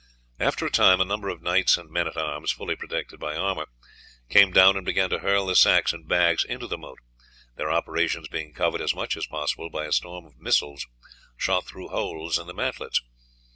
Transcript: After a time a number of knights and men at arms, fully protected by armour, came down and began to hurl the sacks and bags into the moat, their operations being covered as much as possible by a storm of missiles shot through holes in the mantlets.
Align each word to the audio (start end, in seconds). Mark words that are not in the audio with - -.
After 0.39 0.65
a 0.65 0.71
time 0.71 0.99
a 0.99 1.05
number 1.05 1.29
of 1.29 1.43
knights 1.43 1.77
and 1.77 1.91
men 1.91 2.07
at 2.07 2.17
arms, 2.17 2.51
fully 2.51 2.75
protected 2.75 3.19
by 3.19 3.35
armour, 3.35 3.67
came 4.29 4.51
down 4.51 4.75
and 4.75 4.83
began 4.83 5.11
to 5.11 5.19
hurl 5.19 5.45
the 5.45 5.55
sacks 5.55 5.93
and 5.93 6.07
bags 6.07 6.43
into 6.43 6.65
the 6.65 6.75
moat, 6.75 6.97
their 7.55 7.69
operations 7.71 8.27
being 8.27 8.51
covered 8.51 8.81
as 8.81 8.95
much 8.95 9.15
as 9.15 9.27
possible 9.27 9.69
by 9.69 9.85
a 9.85 9.91
storm 9.91 10.25
of 10.25 10.39
missiles 10.39 10.87
shot 11.37 11.67
through 11.67 11.89
holes 11.89 12.39
in 12.39 12.47
the 12.47 12.53
mantlets. 12.55 13.03